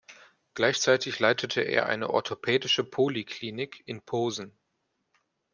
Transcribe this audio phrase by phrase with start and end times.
[0.55, 4.57] Gleichzeitig leitete er eine orthopädische Poliklinik in Posen.